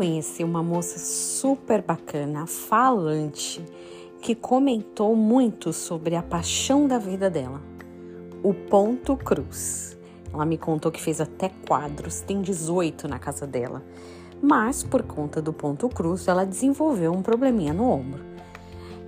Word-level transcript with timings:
conheci 0.00 0.42
uma 0.42 0.62
moça 0.62 0.98
super 0.98 1.82
bacana, 1.82 2.46
falante, 2.46 3.62
que 4.18 4.34
comentou 4.34 5.14
muito 5.14 5.74
sobre 5.74 6.16
a 6.16 6.22
paixão 6.22 6.88
da 6.88 6.96
vida 6.96 7.28
dela, 7.28 7.60
o 8.42 8.54
ponto 8.54 9.14
cruz. 9.14 9.98
Ela 10.32 10.46
me 10.46 10.56
contou 10.56 10.90
que 10.90 11.02
fez 11.02 11.20
até 11.20 11.50
quadros, 11.68 12.22
tem 12.22 12.40
18 12.40 13.06
na 13.08 13.18
casa 13.18 13.46
dela. 13.46 13.82
Mas, 14.40 14.82
por 14.82 15.02
conta 15.02 15.42
do 15.42 15.52
ponto 15.52 15.86
cruz, 15.90 16.26
ela 16.28 16.46
desenvolveu 16.46 17.12
um 17.12 17.20
probleminha 17.20 17.74
no 17.74 17.86
ombro. 17.86 18.24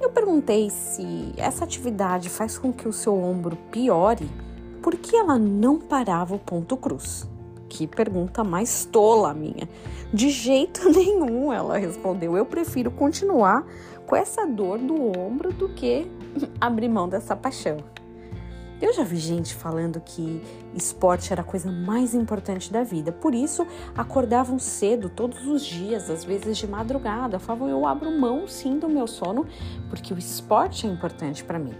Eu 0.00 0.10
perguntei 0.10 0.70
se 0.70 1.32
essa 1.36 1.62
atividade 1.62 2.28
faz 2.28 2.58
com 2.58 2.72
que 2.72 2.88
o 2.88 2.92
seu 2.92 3.16
ombro 3.16 3.56
piore, 3.70 4.28
por 4.82 4.96
que 4.96 5.14
ela 5.14 5.38
não 5.38 5.78
parava 5.78 6.34
o 6.34 6.38
ponto 6.40 6.76
cruz? 6.76 7.28
Que 7.70 7.86
pergunta 7.86 8.42
mais 8.42 8.84
tola 8.84 9.32
minha. 9.32 9.68
De 10.12 10.28
jeito 10.28 10.90
nenhum, 10.90 11.52
ela 11.52 11.78
respondeu. 11.78 12.36
Eu 12.36 12.44
prefiro 12.44 12.90
continuar 12.90 13.64
com 14.06 14.16
essa 14.16 14.44
dor 14.44 14.76
do 14.78 15.16
ombro 15.16 15.52
do 15.52 15.68
que 15.68 16.10
abrir 16.60 16.88
mão 16.88 17.08
dessa 17.08 17.36
paixão. 17.36 17.78
Eu 18.82 18.94
já 18.94 19.04
vi 19.04 19.18
gente 19.18 19.54
falando 19.54 20.00
que 20.00 20.42
esporte 20.74 21.32
era 21.32 21.42
a 21.42 21.44
coisa 21.44 21.70
mais 21.70 22.14
importante 22.14 22.72
da 22.72 22.82
vida, 22.82 23.12
por 23.12 23.34
isso 23.34 23.66
acordavam 23.94 24.58
cedo 24.58 25.10
todos 25.10 25.46
os 25.46 25.62
dias, 25.62 26.08
às 26.08 26.24
vezes 26.24 26.56
de 26.56 26.66
madrugada. 26.66 27.38
Falavam: 27.38 27.68
eu 27.68 27.86
abro 27.86 28.10
mão 28.10 28.48
sim 28.48 28.78
do 28.78 28.88
meu 28.88 29.06
sono 29.06 29.46
porque 29.90 30.14
o 30.14 30.18
esporte 30.18 30.86
é 30.86 30.90
importante 30.90 31.44
para 31.44 31.58
mim. 31.58 31.74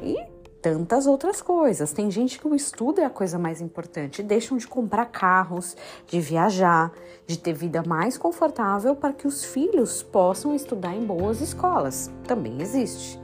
E 0.00 0.39
tantas 0.60 1.06
outras 1.06 1.40
coisas. 1.42 1.92
Tem 1.92 2.10
gente 2.10 2.38
que 2.38 2.46
o 2.46 2.54
estudo 2.54 3.00
é 3.00 3.04
a 3.04 3.10
coisa 3.10 3.38
mais 3.38 3.60
importante, 3.60 4.22
deixam 4.22 4.56
de 4.56 4.66
comprar 4.66 5.06
carros, 5.06 5.76
de 6.06 6.20
viajar, 6.20 6.92
de 7.26 7.38
ter 7.38 7.52
vida 7.52 7.82
mais 7.86 8.18
confortável 8.18 8.94
para 8.94 9.12
que 9.12 9.26
os 9.26 9.44
filhos 9.44 10.02
possam 10.02 10.54
estudar 10.54 10.94
em 10.94 11.04
boas 11.04 11.40
escolas. 11.40 12.10
Também 12.26 12.60
existe. 12.60 13.20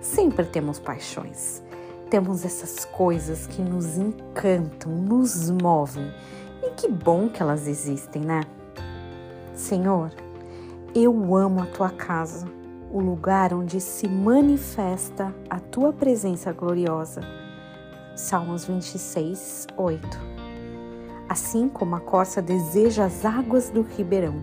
Sempre 0.00 0.46
temos 0.46 0.78
paixões 0.78 1.62
temos 2.10 2.44
essas 2.44 2.84
coisas 2.84 3.46
que 3.46 3.62
nos 3.62 3.96
encantam, 3.96 4.90
nos 4.90 5.48
movem. 5.48 6.12
E 6.60 6.70
que 6.70 6.88
bom 6.88 7.28
que 7.28 7.40
elas 7.40 7.68
existem, 7.68 8.22
né? 8.22 8.42
Senhor, 9.54 10.10
eu 10.92 11.36
amo 11.36 11.62
a 11.62 11.66
tua 11.66 11.88
casa, 11.88 12.46
o 12.90 13.00
lugar 13.00 13.54
onde 13.54 13.80
se 13.80 14.08
manifesta 14.08 15.32
a 15.48 15.60
tua 15.60 15.92
presença 15.92 16.52
gloriosa. 16.52 17.20
Salmos 18.16 18.64
26, 18.64 19.68
8. 19.76 20.20
Assim 21.28 21.68
como 21.68 21.94
a 21.94 22.00
corça 22.00 22.42
deseja 22.42 23.04
as 23.04 23.24
águas 23.24 23.70
do 23.70 23.82
ribeirão, 23.82 24.42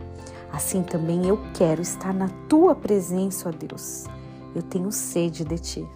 assim 0.52 0.82
também 0.82 1.28
eu 1.28 1.38
quero 1.54 1.82
estar 1.82 2.14
na 2.14 2.30
tua 2.48 2.74
presença, 2.74 3.50
ó 3.50 3.52
Deus. 3.52 4.06
Eu 4.56 4.64
tenho 4.64 4.92
sede 4.92 5.44
de 5.44 5.60
ti. 5.60 5.88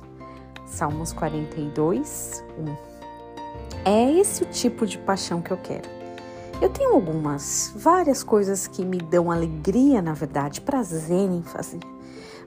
Salmos 0.66 1.14
42, 1.14 2.44
1. 2.58 2.92
É 3.86 4.12
esse 4.12 4.44
o 4.44 4.46
tipo 4.46 4.86
de 4.86 4.98
paixão 4.98 5.42
que 5.42 5.52
eu 5.52 5.58
quero. 5.58 5.90
Eu 6.62 6.70
tenho 6.70 6.94
algumas, 6.94 7.74
várias 7.76 8.22
coisas 8.22 8.68
que 8.68 8.86
me 8.86 8.98
dão 8.98 9.32
alegria, 9.32 10.02
na 10.02 10.14
verdade, 10.14 10.62
prazer 10.62 11.32
em 11.32 11.42
fazer. 11.42 11.80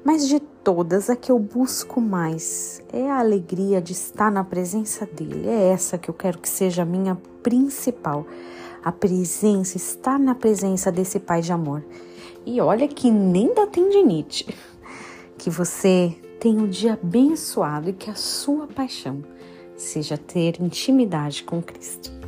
Mas 0.04 0.28
de 0.28 0.38
todas, 0.38 1.08
a 1.08 1.16
que 1.16 1.32
eu 1.32 1.38
busco 1.38 1.98
mais 1.98 2.82
é 2.92 3.10
a 3.10 3.18
alegria 3.18 3.80
de 3.80 3.92
estar 3.92 4.30
na 4.30 4.44
presença 4.44 5.06
dele. 5.06 5.48
É 5.48 5.70
essa 5.70 5.96
que 5.96 6.10
eu 6.10 6.14
quero 6.14 6.38
que 6.38 6.48
seja 6.48 6.82
a 6.82 6.84
minha 6.84 7.16
principal. 7.42 8.26
A 8.84 8.92
presença, 8.92 9.78
estar 9.78 10.18
na 10.18 10.34
presença 10.34 10.92
desse 10.92 11.18
Pai 11.18 11.40
de 11.40 11.52
amor. 11.52 11.82
E 12.44 12.60
olha 12.60 12.86
que 12.86 13.10
nem 13.10 13.54
da 13.54 13.66
tendinite. 13.66 14.46
Que 15.36 15.50
você 15.50 16.14
tenha 16.40 16.58
um 16.58 16.68
dia 16.68 16.94
abençoado 16.94 17.90
e 17.90 17.92
que 17.92 18.08
a 18.08 18.14
sua 18.14 18.66
paixão 18.66 19.22
seja 19.76 20.16
ter 20.16 20.58
intimidade 20.58 21.42
com 21.42 21.60
Cristo. 21.60 22.23